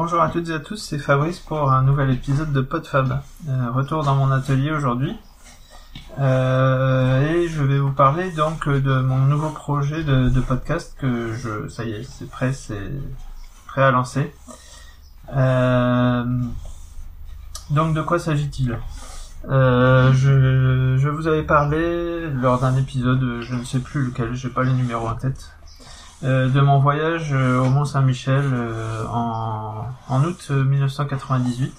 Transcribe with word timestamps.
Bonjour 0.00 0.22
à 0.22 0.28
toutes 0.28 0.48
et 0.48 0.52
à 0.52 0.60
tous, 0.60 0.76
c'est 0.76 1.00
Fabrice 1.00 1.40
pour 1.40 1.72
un 1.72 1.82
nouvel 1.82 2.10
épisode 2.10 2.52
de 2.52 2.60
PodFab. 2.60 3.20
Euh, 3.48 3.72
retour 3.72 4.04
dans 4.04 4.14
mon 4.14 4.30
atelier 4.30 4.70
aujourd'hui. 4.70 5.12
Euh, 6.20 7.20
et 7.28 7.48
je 7.48 7.64
vais 7.64 7.80
vous 7.80 7.90
parler 7.90 8.30
donc 8.30 8.68
de 8.68 9.00
mon 9.00 9.18
nouveau 9.18 9.50
projet 9.50 10.04
de, 10.04 10.40
podcast 10.40 10.94
que 11.00 11.32
je, 11.32 11.66
ça 11.68 11.82
y 11.82 11.94
est, 11.94 12.04
c'est 12.04 12.30
prêt, 12.30 12.52
c'est 12.52 12.92
prêt 13.66 13.82
à 13.82 13.90
lancer. 13.90 14.32
Euh, 15.34 16.24
donc 17.70 17.92
de 17.92 18.00
quoi 18.00 18.20
s'agit-il? 18.20 18.78
Je, 19.48 20.96
je 20.96 21.08
vous 21.08 21.26
avais 21.26 21.42
parlé 21.42 22.30
lors 22.30 22.60
d'un 22.60 22.76
épisode, 22.76 23.40
je 23.40 23.54
ne 23.56 23.64
sais 23.64 23.80
plus 23.80 24.04
lequel, 24.04 24.32
j'ai 24.32 24.48
pas 24.48 24.62
les 24.62 24.74
numéros 24.74 25.08
en 25.08 25.16
tête, 25.16 25.57
euh, 26.24 26.48
de 26.48 26.60
mon 26.60 26.80
voyage 26.80 27.32
euh, 27.32 27.60
au 27.60 27.70
Mont 27.70 27.84
Saint-Michel 27.84 28.42
euh, 28.52 29.06
en, 29.06 30.24
août 30.24 30.50
1998. 30.50 31.72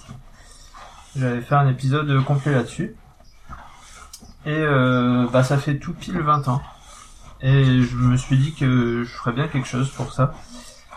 J'avais 1.14 1.42
fait 1.42 1.54
un 1.54 1.68
épisode 1.68 2.24
complet 2.24 2.52
là-dessus. 2.52 2.96
Et 4.46 4.64
bah 5.32 5.44
ça 5.44 5.58
fait 5.58 5.78
tout 5.78 5.92
pile 5.92 6.18
20 6.18 6.48
ans. 6.48 6.62
Et 7.42 7.82
je 7.82 7.94
me 7.96 8.16
suis 8.16 8.38
dit 8.38 8.54
que 8.54 9.04
je 9.04 9.10
ferais 9.10 9.32
bien 9.32 9.48
quelque 9.48 9.68
chose 9.68 9.90
pour 9.90 10.14
ça. 10.14 10.32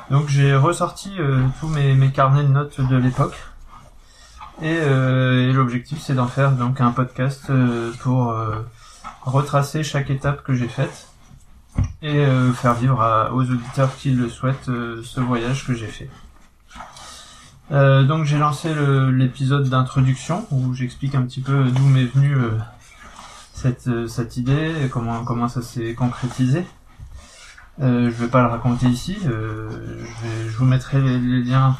Donc 0.09 0.29
j'ai 0.29 0.55
ressorti 0.55 1.17
tous 1.59 1.67
mes, 1.67 2.11
carnets 2.11 2.43
de 2.43 2.47
notes 2.47 2.79
de 2.79 2.95
l'époque. 2.95 3.35
Et, 4.61 4.75
et 4.75 5.51
l'objectif 5.51 5.99
c'est 6.01 6.13
d'en 6.13 6.27
faire 6.27 6.53
donc 6.53 6.79
un 6.79 6.91
podcast 6.91 7.51
pour 7.99 8.33
retracer 9.23 9.83
chaque 9.83 10.09
étape 10.09 10.43
que 10.43 10.53
j'ai 10.53 10.69
faite 10.69 11.12
et 12.03 12.17
euh, 12.17 12.51
faire 12.53 12.73
vivre 12.73 13.31
aux 13.33 13.43
auditeurs 13.43 13.95
qui 13.95 14.11
le 14.11 14.29
souhaitent 14.29 14.69
euh, 14.69 15.01
ce 15.03 15.21
voyage 15.21 15.65
que 15.65 15.73
j'ai 15.73 15.87
fait. 15.87 16.09
Euh, 17.71 18.03
donc 18.03 18.25
j'ai 18.25 18.37
lancé 18.37 18.69
l'épisode 19.11 19.69
d'introduction 19.69 20.45
où 20.51 20.73
j'explique 20.73 21.15
un 21.15 21.23
petit 21.23 21.39
peu 21.39 21.63
d'où 21.63 21.85
m'est 21.85 22.05
venue 22.05 22.35
cette, 23.53 24.07
cette 24.07 24.35
idée 24.35 24.73
et 24.83 24.89
comment, 24.89 25.23
comment 25.23 25.47
ça 25.47 25.61
s'est 25.61 25.93
concrétisé. 25.93 26.65
Je 27.79 28.09
vais 28.09 28.27
pas 28.27 28.41
le 28.41 28.49
raconter 28.49 28.87
ici, 28.87 29.17
je, 29.23 30.57
vous 30.57 30.65
mettrai 30.65 31.01
les, 31.01 31.41
liens 31.41 31.75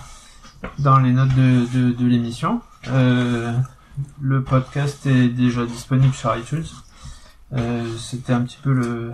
dans 0.79 0.97
les 0.97 1.11
notes 1.11 1.35
de, 1.35 1.67
de, 1.71 1.91
de 1.91 2.05
l'émission. 2.07 2.61
le 2.87 4.41
podcast 4.41 5.05
est 5.05 5.27
déjà 5.27 5.65
disponible 5.65 6.13
sur 6.13 6.35
iTunes. 6.35 6.65
C'était 7.99 8.33
un 8.33 8.41
petit 8.41 8.57
peu 8.63 8.73
le, 8.73 9.11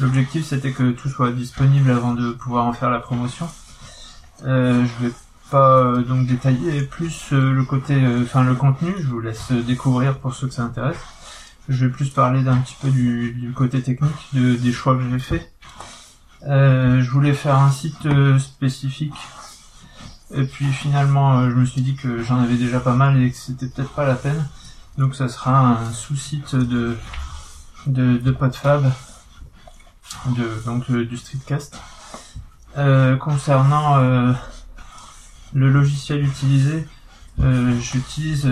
L'objectif 0.00 0.46
c'était 0.46 0.72
que 0.72 0.90
tout 0.90 1.08
soit 1.08 1.32
disponible 1.32 1.90
avant 1.90 2.14
de 2.14 2.32
pouvoir 2.32 2.64
en 2.66 2.72
faire 2.72 2.90
la 2.90 3.00
promotion. 3.00 3.48
Euh, 4.44 4.84
je 4.84 5.06
vais 5.06 5.12
pas 5.52 5.80
euh, 5.80 6.02
donc 6.02 6.26
détailler 6.26 6.82
plus 6.82 7.28
euh, 7.32 7.52
le 7.52 7.64
côté, 7.64 7.94
euh, 7.94 8.22
enfin 8.22 8.42
le 8.42 8.54
contenu. 8.54 8.94
Je 8.98 9.06
vous 9.06 9.20
laisse 9.20 9.52
découvrir 9.52 10.18
pour 10.18 10.34
ceux 10.34 10.48
que 10.48 10.54
ça 10.54 10.62
intéresse. 10.62 10.96
Je 11.68 11.84
vais 11.84 11.92
plus 11.92 12.08
parler 12.08 12.42
d'un 12.42 12.56
petit 12.56 12.76
peu 12.80 12.88
du, 12.88 13.32
du, 13.32 13.52
côté 13.52 13.82
technique 13.82 14.28
de, 14.32 14.56
des 14.56 14.72
choix 14.72 14.96
que 14.96 15.02
j'ai 15.10 15.18
fait. 15.18 15.52
je 16.42 17.10
voulais 17.10 17.34
faire 17.34 17.56
un 17.56 17.70
site 17.70 18.08
spécifique 18.38 19.14
et 20.34 20.44
puis 20.44 20.66
finalement, 20.72 21.48
je 21.48 21.54
me 21.54 21.64
suis 21.64 21.82
dit 21.82 21.94
que 21.94 22.22
j'en 22.22 22.40
avais 22.40 22.56
déjà 22.56 22.80
pas 22.80 22.94
mal 22.94 23.22
et 23.22 23.30
que 23.30 23.36
c'était 23.36 23.68
peut-être 23.68 23.90
pas 23.90 24.06
la 24.06 24.14
peine. 24.14 24.48
Donc 24.98 25.14
ça 25.14 25.28
sera 25.28 25.56
un 25.60 25.92
sous-site 25.92 26.56
de, 26.56 26.96
de, 27.86 28.16
de 28.16 28.30
PodFab 28.32 28.90
de, 30.30 30.62
donc 30.64 30.84
euh, 30.90 31.04
du 31.04 31.16
streetcast. 31.16 31.78
Euh, 32.78 33.16
concernant 33.16 33.98
euh, 33.98 34.32
le 35.52 35.70
logiciel 35.70 36.24
utilisé, 36.24 36.86
j'utilise 37.80 38.46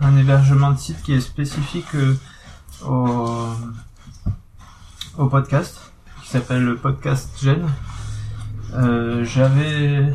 un 0.00 0.16
hébergement 0.16 0.72
de 0.72 0.78
site 0.78 1.02
qui 1.02 1.14
est 1.14 1.20
spécifique 1.20 1.96
au, 2.84 3.48
au 5.16 5.26
podcast, 5.26 5.80
qui 6.22 6.28
s'appelle 6.28 6.76
Podcast 6.76 7.30
Gen. 7.42 7.66
j'avais 9.24 10.12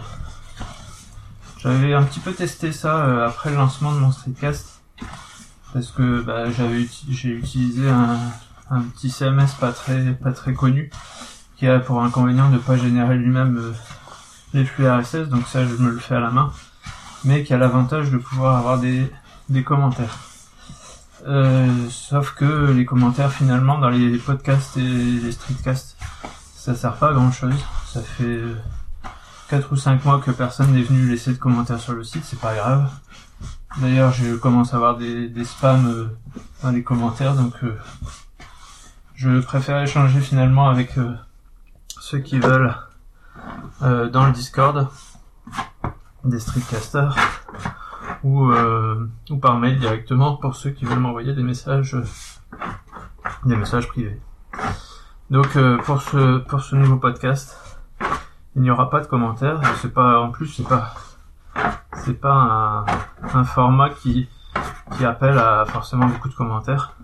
j'avais 1.57 1.93
un 1.93 2.03
petit 2.03 2.19
peu 2.19 2.31
testé 2.33 2.71
ça 2.71 3.25
après 3.25 3.49
le 3.49 3.55
lancement 3.55 3.93
de 3.93 3.99
mon 3.99 4.11
streetcast 4.11 4.81
parce 5.73 5.91
que 5.91 6.21
bah, 6.21 6.51
j'avais 6.51 6.87
j'ai 7.09 7.31
utilisé 7.31 7.89
un, 7.89 8.19
un 8.69 8.81
petit 8.81 9.09
CMS 9.09 9.47
pas 9.59 9.71
très 9.71 10.13
pas 10.13 10.31
très 10.31 10.53
connu 10.53 10.89
qui 11.57 11.67
a 11.67 11.79
pour 11.79 12.01
inconvénient 12.03 12.49
de 12.49 12.57
pas 12.57 12.77
générer 12.77 13.15
lui-même 13.15 13.57
euh, 13.57 13.73
les 14.53 14.65
flux 14.65 14.89
RSS 14.89 15.29
donc 15.29 15.47
ça 15.47 15.65
je 15.65 15.75
me 15.75 15.91
le 15.91 15.99
fais 15.99 16.15
à 16.15 16.19
la 16.19 16.31
main 16.31 16.51
mais 17.25 17.43
qui 17.43 17.53
a 17.53 17.57
l'avantage 17.57 18.11
de 18.11 18.17
pouvoir 18.17 18.57
avoir 18.57 18.79
des, 18.79 19.11
des 19.49 19.63
commentaires. 19.63 20.19
Euh, 21.27 21.67
sauf 21.89 22.35
que 22.35 22.71
les 22.71 22.85
commentaires 22.85 23.31
finalement 23.31 23.79
dans 23.79 23.89
les 23.89 24.17
podcasts 24.19 24.77
et 24.77 24.81
les 24.81 25.31
streetcasts 25.31 25.97
ça 26.55 26.75
sert 26.75 26.93
pas 26.93 27.09
à 27.09 27.13
grand 27.13 27.31
chose 27.31 27.55
ça 27.87 28.01
fait 28.01 28.41
4 29.49 29.71
ou 29.71 29.75
5 29.75 30.05
mois 30.05 30.19
que 30.19 30.29
personne 30.29 30.71
n'est 30.73 30.83
venu 30.83 31.07
laisser 31.09 31.31
de 31.31 31.37
commentaires 31.37 31.79
sur 31.79 31.93
le 31.93 32.03
site 32.03 32.23
c'est 32.25 32.39
pas 32.39 32.53
grave. 32.53 32.91
D'ailleurs 33.81 34.11
je 34.11 34.35
commence 34.35 34.73
à 34.73 34.77
avoir 34.77 34.97
des, 34.97 35.27
des 35.27 35.45
spams 35.45 35.87
euh, 35.87 36.05
dans 36.61 36.71
les 36.71 36.83
commentaires 36.83 37.33
donc 37.33 37.53
je 39.15 39.39
préfère 39.39 39.81
échanger 39.81 40.19
finalement 40.19 40.67
avec 40.69 40.97
euh, 40.97 41.15
ceux 41.87 42.19
qui 42.19 42.37
veulent 42.37 42.75
euh, 43.81 44.09
dans 44.09 44.25
le 44.25 44.33
Discord 44.33 44.89
des 46.25 46.39
streetcasters 46.39 47.15
ou, 48.23 48.51
euh, 48.51 49.09
ou 49.29 49.37
par 49.37 49.57
mail 49.57 49.79
directement 49.79 50.35
pour 50.35 50.55
ceux 50.55 50.71
qui 50.71 50.85
veulent 50.85 50.99
m'envoyer 50.99 51.33
des 51.33 51.43
messages 51.43 51.95
des 53.45 53.55
messages 53.55 53.87
privés. 53.87 54.19
Donc 55.29 55.57
pour 55.83 56.01
ce 56.01 56.39
pour 56.39 56.61
ce 56.61 56.75
nouveau 56.75 56.97
podcast, 56.97 57.57
il 58.55 58.61
n'y 58.61 58.69
aura 58.69 58.89
pas 58.89 58.99
de 58.99 59.07
commentaires. 59.07 59.61
C'est 59.81 59.93
pas 59.93 60.19
en 60.19 60.31
plus 60.31 60.47
c'est 60.47 60.67
pas 60.67 60.93
c'est 62.03 62.19
pas 62.19 62.33
un, 62.33 62.85
un 63.39 63.43
format 63.43 63.89
qui 63.89 64.29
qui 64.97 65.05
appelle 65.05 65.37
à 65.37 65.65
forcément 65.65 66.07
beaucoup 66.07 66.29
de 66.29 66.35
commentaires. 66.35 66.95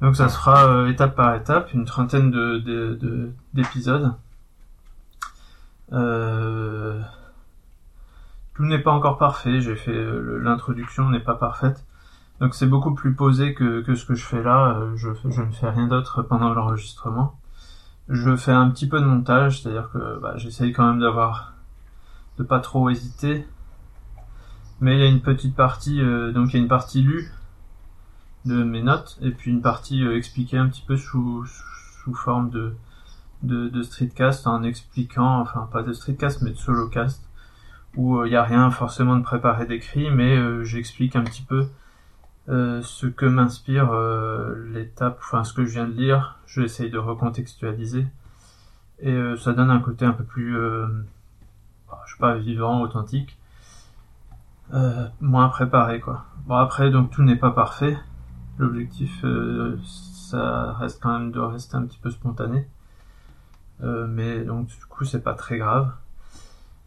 Donc 0.00 0.16
ça 0.16 0.28
sera 0.28 0.66
euh, 0.66 0.88
étape 0.88 1.14
par 1.14 1.34
étape, 1.34 1.74
une 1.74 1.84
trentaine 1.84 2.30
de, 2.30 3.32
d'épisodes. 3.52 4.14
Euh, 5.92 7.00
tout 8.54 8.64
n'est 8.64 8.78
pas 8.78 8.92
encore 8.92 9.18
parfait, 9.18 9.60
j'ai 9.60 9.76
fait 9.76 9.94
euh, 9.94 10.38
l'introduction 10.38 11.10
n'est 11.10 11.20
pas 11.20 11.34
parfaite. 11.34 11.84
Donc 12.40 12.54
c'est 12.54 12.66
beaucoup 12.66 12.94
plus 12.94 13.14
posé 13.14 13.52
que, 13.52 13.82
que 13.82 13.94
ce 13.94 14.06
que 14.06 14.14
je 14.14 14.24
fais 14.24 14.42
là, 14.42 14.80
je, 14.96 15.10
je 15.28 15.42
ne 15.42 15.50
fais 15.52 15.68
rien 15.68 15.86
d'autre 15.86 16.22
pendant 16.22 16.54
l'enregistrement. 16.54 17.38
Je 18.08 18.34
fais 18.36 18.52
un 18.52 18.70
petit 18.70 18.88
peu 18.88 19.00
de 19.00 19.04
montage, 19.04 19.60
c'est-à-dire 19.60 19.90
que 19.92 20.18
bah, 20.20 20.32
j'essaye 20.36 20.72
quand 20.72 20.86
même 20.86 21.00
d'avoir 21.00 21.52
de 22.38 22.42
pas 22.42 22.60
trop 22.60 22.88
hésiter. 22.88 23.46
Mais 24.80 24.96
il 24.96 25.00
y 25.00 25.02
a 25.02 25.08
une 25.08 25.20
petite 25.20 25.54
partie, 25.54 25.98
donc 26.32 26.48
il 26.48 26.52
y 26.54 26.56
a 26.56 26.62
une 26.62 26.68
partie 26.68 27.02
lue 27.02 27.30
de 28.44 28.62
mes 28.62 28.82
notes 28.82 29.18
et 29.22 29.30
puis 29.30 29.50
une 29.50 29.62
partie 29.62 30.04
euh, 30.04 30.16
expliquée 30.16 30.56
un 30.56 30.68
petit 30.68 30.84
peu 30.86 30.96
sous, 30.96 31.44
sous 32.02 32.14
forme 32.14 32.50
de, 32.50 32.74
de, 33.42 33.68
de 33.68 33.82
streetcast 33.82 34.46
en 34.46 34.62
expliquant, 34.62 35.40
enfin 35.40 35.68
pas 35.70 35.82
de 35.82 35.92
streetcast 35.92 36.42
mais 36.42 36.50
de 36.50 36.56
solocast 36.56 37.28
où 37.96 38.24
il 38.24 38.28
euh, 38.28 38.30
n'y 38.30 38.36
a 38.36 38.44
rien 38.44 38.70
forcément 38.70 39.16
de 39.16 39.22
préparé 39.22 39.66
d'écrit 39.66 40.10
mais 40.10 40.36
euh, 40.36 40.64
j'explique 40.64 41.16
un 41.16 41.24
petit 41.24 41.42
peu 41.42 41.66
ce 42.48 43.06
que 43.06 43.26
m'inspire 43.26 43.92
l'étape, 44.72 45.18
enfin 45.20 45.44
ce 45.44 45.52
que 45.52 45.64
je 45.64 45.70
viens 45.70 45.86
de 45.86 45.92
lire, 45.92 46.40
je 46.46 46.62
essaye 46.62 46.90
de 46.90 46.98
recontextualiser. 46.98 48.08
Et 48.98 49.16
ça 49.38 49.52
donne 49.52 49.70
un 49.70 49.78
côté 49.78 50.04
un 50.04 50.10
peu 50.10 50.24
plus, 50.24 50.58
bah, 51.88 52.02
je 52.06 52.12
sais 52.12 52.18
pas, 52.18 52.34
vivant, 52.34 52.80
authentique, 52.80 53.38
moins 55.20 55.48
préparé 55.48 56.00
quoi. 56.00 56.24
Bon 56.46 56.56
après 56.56 56.90
donc 56.90 57.12
tout 57.12 57.22
n'est 57.22 57.36
pas 57.36 57.52
parfait, 57.52 57.96
L'objectif, 58.60 59.24
euh, 59.24 59.78
ça 59.86 60.74
reste 60.74 61.02
quand 61.02 61.18
même 61.18 61.30
de 61.32 61.40
rester 61.40 61.76
un 61.76 61.82
petit 61.86 61.96
peu 61.96 62.10
spontané. 62.10 62.68
Euh, 63.82 64.06
mais 64.06 64.44
donc 64.44 64.66
du 64.66 64.84
coup 64.86 65.06
c'est 65.06 65.24
pas 65.24 65.32
très 65.32 65.56
grave. 65.56 65.90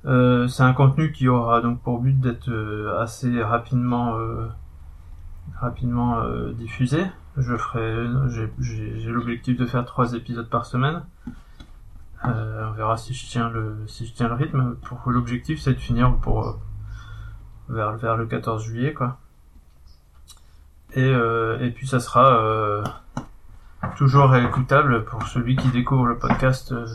Euh, 0.05 0.47
c'est 0.47 0.61
un 0.61 0.73
contenu 0.73 1.11
qui 1.11 1.27
aura 1.27 1.61
donc 1.61 1.81
pour 1.81 1.99
but 1.99 2.19
d'être 2.19 2.51
assez 2.99 3.41
rapidement 3.41 4.15
rapidement 5.59 6.21
diffusé. 6.51 7.07
Je 7.37 7.57
ferai, 7.57 8.05
j'ai 8.59 9.09
l'objectif 9.11 9.57
de 9.57 9.65
faire 9.65 9.83
trois 9.83 10.13
épisodes 10.13 10.47
par 10.47 10.67
semaine. 10.67 11.01
on 12.23 12.71
verra 12.73 12.97
si 12.97 13.15
je 13.15 13.25
tiens 13.25 13.49
le 13.49 13.77
si 13.87 14.05
je 14.05 14.13
tiens 14.13 14.27
le 14.27 14.35
rythme. 14.35 14.75
Pour 14.83 15.09
l'objectif 15.09 15.59
c'est 15.59 15.73
de 15.73 15.79
finir 15.79 16.17
pour 16.17 16.59
vers 17.67 17.97
vers 17.97 18.15
le 18.15 18.27
14 18.27 18.63
juillet 18.63 18.93
quoi. 18.93 19.17
Et, 20.95 21.03
euh, 21.03 21.57
et 21.59 21.71
puis 21.71 21.87
ça 21.87 21.99
sera 21.99 22.37
euh, 22.37 22.83
toujours 23.97 24.35
écoutable 24.35 25.05
pour 25.05 25.27
celui 25.27 25.55
qui 25.55 25.69
découvre 25.69 26.05
le 26.05 26.19
podcast 26.19 26.71
euh, 26.71 26.85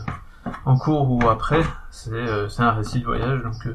en 0.63 0.77
cours 0.77 1.11
ou 1.11 1.29
après, 1.29 1.61
c'est 1.91 2.15
un 2.59 2.71
récit 2.71 3.01
de 3.01 3.05
voyage, 3.05 3.43
donc 3.43 3.67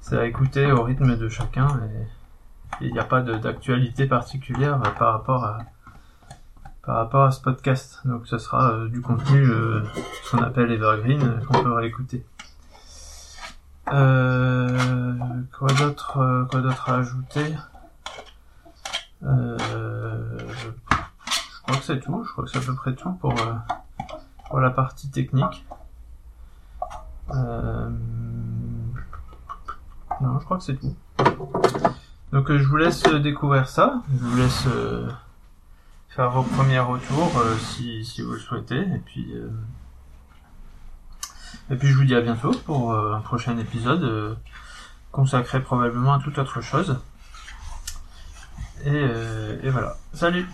c'est 0.00 0.16
à 0.16 0.24
écouter 0.24 0.72
au 0.72 0.82
rythme 0.82 1.14
de 1.16 1.28
chacun 1.28 1.68
et 1.84 2.06
il 2.86 2.92
n'y 2.92 2.98
a 2.98 3.04
pas 3.04 3.20
d'actualité 3.20 4.06
particulière 4.06 4.80
par 4.98 5.12
rapport 5.12 5.44
à 7.26 7.30
ce 7.30 7.40
podcast. 7.42 8.00
Donc 8.06 8.26
ce 8.26 8.38
sera 8.38 8.86
du 8.86 9.02
contenu 9.02 9.46
qu'on 10.30 10.38
appelle 10.38 10.72
evergreen 10.72 11.42
qu'on 11.46 11.62
peut 11.62 11.72
réécouter. 11.74 12.24
Quoi 13.84 13.98
d'autre 15.78 16.46
quoi 16.50 16.60
d'autre 16.60 16.90
à 16.90 16.94
ajouter? 16.96 17.54
Je, 19.22 20.38
je 20.48 21.62
crois 21.62 21.76
que 21.76 21.84
c'est 21.84 22.00
tout. 22.00 22.24
Je 22.26 22.32
crois 22.32 22.44
que 22.44 22.50
c'est 22.50 22.58
à 22.58 22.62
peu 22.62 22.74
près 22.74 22.94
tout 22.94 23.12
pour 23.12 23.32
euh, 23.32 23.54
pour 24.48 24.60
la 24.60 24.70
partie 24.70 25.10
technique. 25.10 25.64
Euh, 27.30 27.90
non, 30.20 30.38
je 30.40 30.44
crois 30.44 30.58
que 30.58 30.64
c'est 30.64 30.76
tout. 30.76 30.96
Donc 32.32 32.50
euh, 32.50 32.58
je 32.58 32.64
vous 32.64 32.76
laisse 32.76 33.04
euh, 33.06 33.18
découvrir 33.18 33.68
ça. 33.68 34.02
Je 34.12 34.24
vous 34.24 34.36
laisse 34.36 34.64
euh, 34.66 35.08
faire 36.08 36.30
vos 36.30 36.42
premiers 36.42 36.80
retours 36.80 37.38
euh, 37.38 37.56
si, 37.56 38.04
si 38.04 38.22
vous 38.22 38.32
le 38.32 38.38
souhaitez. 38.38 38.80
Et 38.80 39.02
puis, 39.04 39.32
euh, 39.34 39.50
et 41.70 41.76
puis 41.76 41.88
je 41.88 41.96
vous 41.96 42.04
dis 42.04 42.14
à 42.14 42.20
bientôt 42.20 42.52
pour 42.66 42.92
euh, 42.92 43.14
un 43.14 43.20
prochain 43.20 43.56
épisode 43.58 44.02
euh, 44.02 44.34
consacré 45.12 45.60
probablement 45.60 46.14
à 46.14 46.18
toute 46.20 46.38
autre 46.38 46.60
chose. 46.60 46.98
Et, 48.84 48.88
euh, 48.90 49.56
et 49.62 49.70
voilà. 49.70 49.96
Salut 50.14 50.46